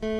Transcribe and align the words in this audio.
Tem 0.00 0.12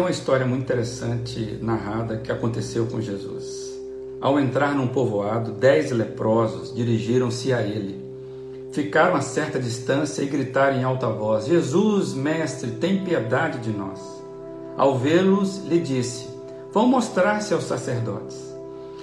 uma 0.00 0.10
história 0.10 0.46
muito 0.46 0.62
interessante 0.62 1.58
narrada 1.60 2.16
que 2.16 2.32
aconteceu 2.32 2.86
com 2.86 3.02
Jesus. 3.02 3.78
Ao 4.18 4.40
entrar 4.40 4.74
num 4.74 4.88
povoado, 4.88 5.52
dez 5.52 5.90
leprosos 5.90 6.74
dirigiram-se 6.74 7.52
a 7.52 7.60
ele. 7.60 8.02
Ficaram 8.72 9.14
a 9.14 9.20
certa 9.20 9.60
distância 9.60 10.22
e 10.22 10.26
gritaram 10.26 10.78
em 10.78 10.84
alta 10.84 11.10
voz: 11.10 11.44
Jesus, 11.44 12.14
mestre, 12.14 12.70
tem 12.70 13.04
piedade 13.04 13.58
de 13.58 13.76
nós. 13.76 14.00
Ao 14.74 14.98
vê-los, 14.98 15.58
lhe 15.66 15.78
disse: 15.78 16.35
Vão 16.76 16.86
mostrar-se 16.86 17.54
aos 17.54 17.64
sacerdotes. 17.64 18.54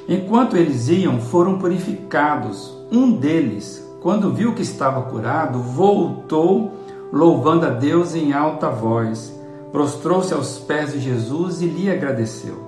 Enquanto 0.07 0.55
eles 0.55 0.89
iam, 0.89 1.19
foram 1.19 1.57
purificados. 1.57 2.71
Um 2.91 3.13
deles, 3.13 3.83
quando 3.99 4.31
viu 4.31 4.53
que 4.53 4.61
estava 4.61 5.01
curado, 5.01 5.57
voltou, 5.57 6.71
louvando 7.11 7.65
a 7.65 7.71
Deus 7.71 8.13
em 8.13 8.31
alta 8.31 8.69
voz. 8.69 9.35
Prostrou-se 9.71 10.31
aos 10.35 10.59
pés 10.59 10.91
de 10.91 10.99
Jesus 10.99 11.63
e 11.63 11.65
lhe 11.65 11.89
agradeceu. 11.89 12.59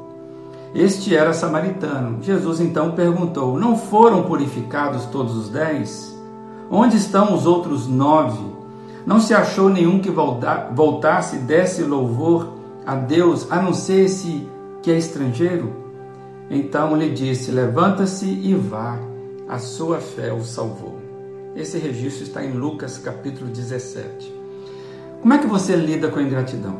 Este 0.74 1.16
era 1.16 1.34
samaritano. 1.34 2.18
Jesus 2.24 2.60
então 2.60 2.94
perguntou: 2.94 3.60
Não 3.60 3.78
foram 3.78 4.24
purificados 4.24 5.06
todos 5.06 5.38
os 5.38 5.50
dez? 5.50 6.20
Onde 6.68 6.98
estão 6.98 7.36
os 7.36 7.46
outros 7.46 7.88
nove? 7.88 8.44
Não 9.06 9.20
se 9.20 9.36
achou 9.36 9.70
nenhum 9.70 10.00
que 10.00 10.10
voltasse 10.10 11.36
e 11.36 11.40
desse 11.42 11.84
louvor 11.84 12.54
a 12.84 12.96
Deus, 12.96 13.52
a 13.52 13.62
não 13.62 13.72
ser 13.72 14.06
esse 14.06 14.55
que 14.86 14.92
é 14.92 14.98
estrangeiro? 15.00 15.74
Então 16.48 16.96
lhe 16.96 17.10
disse: 17.10 17.50
Levanta-se 17.50 18.28
e 18.28 18.54
vá, 18.54 19.00
a 19.50 19.58
sua 19.58 20.00
fé 20.00 20.32
o 20.32 20.44
salvou. 20.44 21.00
Esse 21.56 21.80
registro 21.80 22.24
está 22.24 22.46
em 22.46 22.52
Lucas 22.52 23.00
capítulo 23.00 23.50
17. 23.50 24.32
Como 25.22 25.34
é 25.34 25.40
que 25.40 25.48
você 25.48 25.76
lida 25.76 26.10
com 26.10 26.20
a 26.20 26.22
ingratidão? 26.22 26.78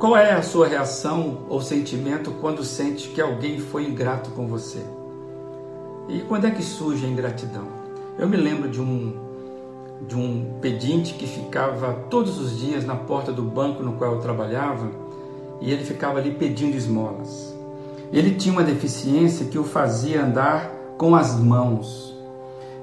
Qual 0.00 0.16
é 0.16 0.32
a 0.32 0.42
sua 0.42 0.66
reação 0.66 1.46
ou 1.48 1.62
sentimento 1.62 2.32
quando 2.40 2.64
sente 2.64 3.10
que 3.10 3.20
alguém 3.20 3.60
foi 3.60 3.86
ingrato 3.86 4.30
com 4.30 4.48
você? 4.48 4.84
E 6.08 6.22
quando 6.22 6.48
é 6.48 6.50
que 6.50 6.62
surge 6.62 7.06
a 7.06 7.08
ingratidão? 7.08 7.68
Eu 8.18 8.28
me 8.28 8.36
lembro 8.36 8.68
de 8.68 8.80
um 8.80 9.22
de 10.08 10.16
um 10.16 10.58
pedinte 10.60 11.14
que 11.14 11.26
ficava 11.26 11.94
todos 12.10 12.36
os 12.36 12.58
dias 12.58 12.84
na 12.84 12.96
porta 12.96 13.32
do 13.32 13.42
banco 13.42 13.80
no 13.80 13.92
qual 13.92 14.14
eu 14.14 14.20
trabalhava 14.20 15.03
e 15.64 15.72
ele 15.72 15.82
ficava 15.82 16.18
ali 16.18 16.32
pedindo 16.32 16.76
esmolas. 16.76 17.54
Ele 18.12 18.34
tinha 18.34 18.52
uma 18.52 18.62
deficiência 18.62 19.46
que 19.46 19.58
o 19.58 19.64
fazia 19.64 20.22
andar 20.22 20.70
com 20.98 21.16
as 21.16 21.40
mãos. 21.40 22.14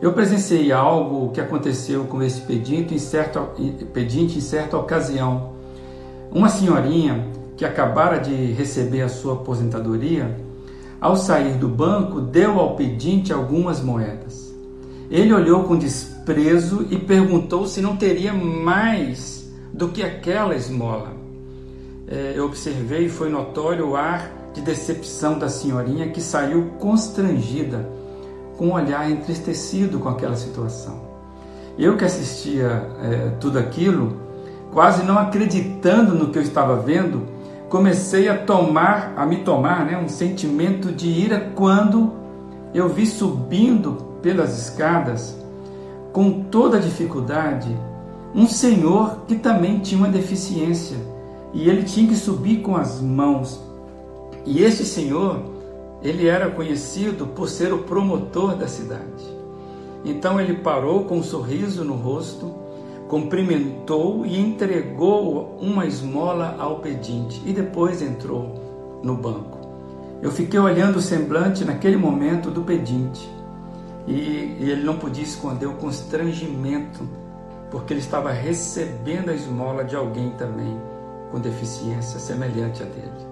Eu 0.01 0.13
presenciei 0.13 0.71
algo 0.71 1.31
que 1.31 1.39
aconteceu 1.39 2.05
com 2.05 2.23
esse 2.23 2.41
pedinte 2.41 2.95
em, 2.95 2.97
certo, 2.97 3.39
pedinte 3.93 4.39
em 4.39 4.41
certa 4.41 4.77
ocasião. 4.77 5.52
Uma 6.31 6.49
senhorinha 6.49 7.27
que 7.55 7.63
acabara 7.63 8.17
de 8.17 8.33
receber 8.33 9.03
a 9.03 9.09
sua 9.09 9.33
aposentadoria, 9.33 10.35
ao 10.99 11.15
sair 11.15 11.53
do 11.53 11.67
banco, 11.67 12.19
deu 12.19 12.59
ao 12.59 12.75
pedinte 12.75 13.31
algumas 13.31 13.79
moedas. 13.79 14.52
Ele 15.09 15.31
olhou 15.31 15.65
com 15.65 15.77
desprezo 15.77 16.87
e 16.89 16.97
perguntou 16.97 17.67
se 17.67 17.79
não 17.79 17.95
teria 17.95 18.33
mais 18.33 19.47
do 19.71 19.89
que 19.89 20.02
aquela 20.02 20.55
esmola. 20.55 21.20
É, 22.07 22.33
eu 22.35 22.45
observei 22.45 23.07
foi 23.07 23.30
notório 23.30 23.89
o 23.89 23.95
ar 23.95 24.31
de 24.53 24.61
decepção 24.61 25.39
da 25.39 25.47
senhorinha 25.47 26.09
que 26.09 26.21
saiu 26.21 26.71
constrangida, 26.80 27.89
com 28.58 28.67
um 28.67 28.73
olhar 28.73 29.09
entristecido 29.09 29.99
com 29.99 30.09
aquela 30.09 30.35
situação. 30.35 31.02
Eu 31.77 31.98
que 31.98 32.03
assistia 32.03 32.87
é, 33.02 33.30
tudo 33.39 33.58
aquilo, 33.58 34.17
quase 34.71 35.03
não 35.03 35.17
acreditando 35.17 36.14
no 36.14 36.30
que 36.30 36.37
eu 36.37 36.43
estava 36.43 36.76
vendo, 36.76 37.26
comecei 37.70 38.27
a 38.27 38.37
tomar, 38.37 39.14
a 39.15 39.26
me 39.26 39.37
tomar, 39.37 39.86
né, 39.86 39.97
um 39.97 40.09
sentimento 40.09 40.92
de 40.92 41.08
ira 41.08 41.52
quando 41.55 42.14
eu 42.73 42.89
vi 42.89 43.05
subindo 43.05 43.93
pelas 44.21 44.58
escadas 44.58 45.36
com 46.11 46.43
toda 46.43 46.80
dificuldade 46.80 47.76
um 48.33 48.47
senhor 48.47 49.23
que 49.27 49.36
também 49.36 49.80
tinha 49.80 49.99
uma 49.99 50.09
deficiência 50.09 50.97
e 51.54 51.70
ele 51.70 51.84
tinha 51.84 52.08
que 52.08 52.16
subir 52.16 52.62
com 52.62 52.76
as 52.76 53.02
mãos. 53.02 53.62
E 54.45 54.64
este 54.64 54.86
senhor, 54.86 55.42
ele 56.02 56.28
era 56.28 56.50
conhecido 56.50 57.28
por 57.28 57.50
ser 57.50 57.73
o 57.73 57.80
promotor 57.80 58.56
da 58.56 58.67
cidade. 58.67 59.42
Então 60.04 60.39
ele 60.39 60.56
parou 60.56 61.06
com 61.06 61.17
um 61.17 61.23
sorriso 61.23 61.84
no 61.84 61.94
rosto 61.94 62.62
cumprimentou 63.12 64.26
e 64.26 64.39
entregou 64.39 65.58
uma 65.60 65.86
esmola 65.86 66.56
ao 66.58 66.80
pedinte 66.80 67.42
e 67.45 67.52
depois 67.52 68.02
entrou 68.02 69.02
no 69.04 69.16
banco. 69.18 69.60
Eu 70.22 70.32
fiquei 70.32 70.58
olhando 70.58 70.95
o 70.95 71.02
semblante 71.02 71.66
naquele 71.66 71.98
momento 71.98 72.50
do 72.50 72.62
pedinte 72.62 73.30
e, 74.08 74.56
ele 74.62 74.83
não 74.83 74.98
podia 74.98 75.26
esconder 75.26 75.66
o 75.66 75.73
constrangimento, 75.73 77.06
porque 77.70 77.92
ele 77.92 78.00
estava 78.00 78.32
recebendo 78.32 79.28
a 79.28 79.33
esmola 79.33 79.83
de 79.83 79.94
alguém 79.94 80.30
também 80.38 80.80
com 81.31 81.39
deficiência 81.39 82.19
semelhante 82.19 82.83
a 82.83 82.86
dele. 82.86 83.31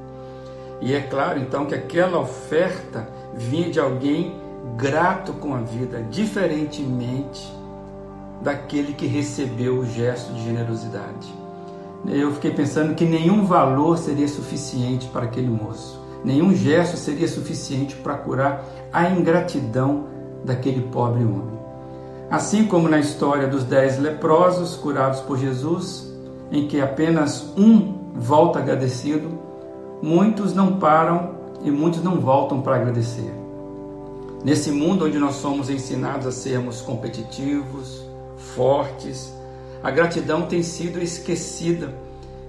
E 0.81 0.93
é 0.93 1.01
claro 1.01 1.39
então 1.39 1.65
que 1.65 1.75
aquela 1.75 2.19
oferta 2.19 3.07
vinha 3.33 3.69
de 3.69 3.79
alguém 3.79 4.35
grato 4.77 5.33
com 5.33 5.53
a 5.53 5.59
vida, 5.59 6.01
diferentemente 6.09 7.53
daquele 8.41 8.93
que 8.93 9.05
recebeu 9.05 9.79
o 9.79 9.85
gesto 9.85 10.31
de 10.33 10.43
generosidade. 10.43 11.33
Eu 12.07 12.31
fiquei 12.33 12.51
pensando 12.51 12.95
que 12.95 13.03
nenhum 13.03 13.45
valor 13.45 13.97
seria 13.97 14.27
suficiente 14.27 15.07
para 15.07 15.25
aquele 15.25 15.49
moço, 15.49 16.01
nenhum 16.23 16.55
gesto 16.55 16.95
seria 16.95 17.27
suficiente 17.27 17.95
para 17.95 18.15
curar 18.15 18.63
a 18.93 19.09
ingratidão 19.09 20.05
daquele 20.45 20.81
pobre 20.83 21.23
homem. 21.23 21.59
Assim 22.31 22.65
como 22.65 22.87
na 22.87 22.99
história 22.99 23.47
dos 23.47 23.63
dez 23.63 23.99
leprosos 23.99 24.75
curados 24.75 25.19
por 25.19 25.37
Jesus, 25.37 26.07
em 26.51 26.67
que 26.67 26.79
apenas 26.79 27.51
um 27.57 27.88
volta 28.19 28.59
agradecido, 28.59 29.39
muitos 30.01 30.53
não 30.53 30.77
param 30.77 31.31
e 31.63 31.71
muitos 31.71 32.03
não 32.03 32.19
voltam 32.19 32.61
para 32.61 32.75
agradecer. 32.75 33.33
Nesse 34.43 34.71
mundo 34.71 35.05
onde 35.05 35.17
nós 35.17 35.35
somos 35.35 35.69
ensinados 35.69 36.27
a 36.27 36.31
sermos 36.31 36.81
competitivos, 36.81 38.05
fortes. 38.55 39.33
A 39.81 39.89
gratidão 39.91 40.43
tem 40.43 40.61
sido 40.61 40.99
esquecida 40.99 41.93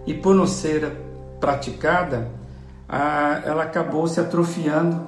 e, 0.07 0.13
por 0.15 0.35
não 0.35 0.47
ser 0.47 0.93
praticada, 1.39 2.29
ela 3.45 3.63
acabou 3.63 4.07
se 4.09 4.21
atrofiando 4.21 5.01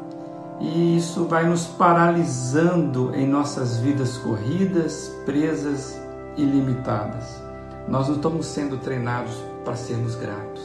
e 0.61 0.97
isso 0.97 1.25
vai 1.25 1.45
nos 1.45 1.67
paralisando 1.67 3.13
em 3.15 3.27
nossas 3.27 3.79
vidas 3.79 4.17
corridas, 4.17 5.13
presas 5.25 6.01
e 6.37 6.45
limitadas. 6.45 7.52
Nós 7.89 8.09
não 8.09 8.17
estamos 8.17 8.47
sendo 8.47 8.79
treinados 8.79 9.35
para 9.65 9.77
sermos 9.77 10.15
gratos. 10.15 10.63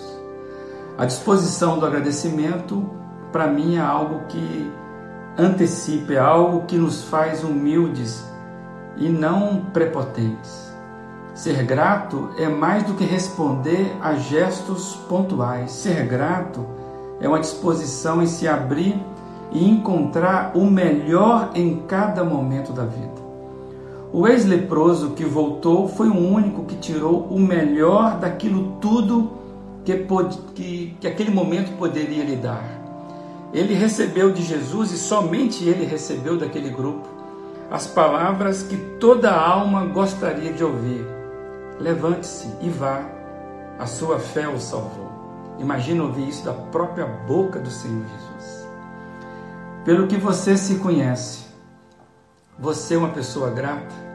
A 0.98 1.06
disposição 1.06 1.78
do 1.80 1.86
agradecimento, 1.86 2.90
para 3.32 3.48
mim, 3.48 3.76
é 3.76 3.80
algo 3.80 4.26
que 4.28 4.72
antecipa, 5.38 6.14
é 6.14 6.20
algo 6.20 6.66
que 6.66 6.78
nos 6.78 7.04
faz 7.04 7.44
humildes 7.44 8.26
e 8.96 9.08
não 9.08 9.66
prepotentes. 9.74 10.68
Ser 11.34 11.64
grato 11.64 12.32
é 12.38 12.50
mais 12.50 12.84
do 12.84 12.96
que 12.96 13.04
responder 13.04 13.96
a 14.02 14.16
gestos 14.16 14.96
pontuais. 15.08 15.72
Ser 15.72 16.08
grato 16.08 16.66
é 17.22 17.28
uma 17.28 17.40
disposição 17.40 18.24
em 18.24 18.26
se 18.26 18.48
abrir 18.48 19.00
e 19.52 19.70
encontrar 19.70 20.52
o 20.56 20.66
melhor 20.66 21.52
em 21.54 21.84
cada 21.88 22.24
momento 22.24 22.74
da 22.74 22.86
vida. 22.86 23.27
O 24.18 24.28
ex-leproso 24.28 25.12
que 25.12 25.24
voltou 25.24 25.88
foi 25.88 26.08
o 26.08 26.18
único 26.18 26.64
que 26.64 26.76
tirou 26.78 27.28
o 27.28 27.40
melhor 27.40 28.18
daquilo 28.18 28.78
tudo 28.82 29.32
que, 29.86 29.94
que, 30.56 30.98
que 31.00 31.08
aquele 31.08 31.30
momento 31.30 31.78
poderia 31.78 32.24
lhe 32.24 32.36
dar. 32.36 32.64
Ele 33.54 33.76
recebeu 33.76 34.32
de 34.32 34.42
Jesus 34.42 34.92
e 34.92 34.98
somente 34.98 35.64
ele 35.66 35.86
recebeu 35.86 36.36
daquele 36.36 36.72
grupo 36.72 37.08
as 37.70 37.86
palavras 37.86 38.64
que 38.64 38.76
toda 39.00 39.32
alma 39.32 39.86
gostaria 39.86 40.52
de 40.52 40.64
ouvir. 40.64 41.06
Levante-se 41.80 42.48
e 42.60 42.70
vá, 42.70 43.06
a 43.78 43.86
sua 43.86 44.18
fé 44.18 44.48
o 44.48 44.60
salvou. 44.60 45.12
Imagina 45.60 46.04
ouvir 46.04 46.28
isso 46.28 46.44
da 46.44 46.54
própria 46.54 47.06
boca 47.06 47.60
do 47.60 47.70
Senhor 47.70 48.02
Jesus. 48.02 48.68
Pelo 49.86 50.08
que 50.08 50.18
você 50.18 50.58
se 50.58 50.80
conhece, 50.80 51.46
você 52.58 52.96
é 52.96 52.98
uma 52.98 53.10
pessoa 53.10 53.52
grata? 53.52 54.07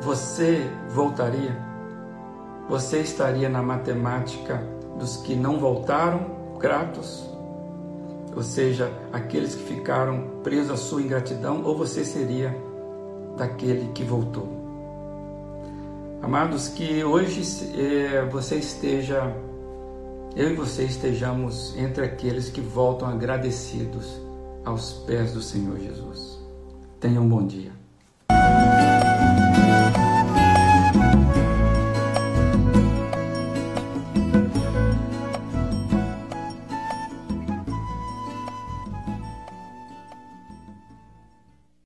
Você 0.00 0.70
voltaria? 0.90 1.56
Você 2.68 3.00
estaria 3.00 3.48
na 3.48 3.62
matemática 3.62 4.62
dos 4.98 5.16
que 5.18 5.34
não 5.34 5.58
voltaram 5.58 6.56
gratos, 6.58 7.28
ou 8.34 8.42
seja, 8.42 8.92
aqueles 9.12 9.54
que 9.54 9.62
ficaram 9.64 10.40
presos 10.42 10.70
à 10.70 10.76
sua 10.76 11.02
ingratidão, 11.02 11.64
ou 11.64 11.76
você 11.76 12.04
seria 12.04 12.54
daquele 13.36 13.90
que 13.92 14.04
voltou. 14.04 14.48
Amados, 16.22 16.68
que 16.68 17.02
hoje 17.02 17.42
é, 17.76 18.24
você 18.26 18.56
esteja, 18.56 19.34
eu 20.36 20.50
e 20.50 20.54
você 20.54 20.84
estejamos 20.84 21.76
entre 21.76 22.04
aqueles 22.04 22.50
que 22.50 22.60
voltam 22.60 23.08
agradecidos 23.08 24.20
aos 24.64 24.92
pés 25.06 25.32
do 25.32 25.40
Senhor 25.40 25.78
Jesus. 25.78 26.38
Tenha 27.00 27.20
um 27.20 27.28
bom 27.28 27.46
dia. 27.46 27.77